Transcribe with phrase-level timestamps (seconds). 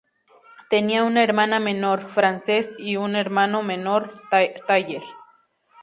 [0.71, 5.03] Tenía una hermana menor, Frances, y un hermano menor, Thayer.